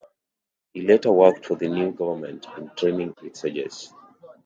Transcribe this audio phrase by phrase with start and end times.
[0.73, 3.93] He later worked for the new government in training its soldiers.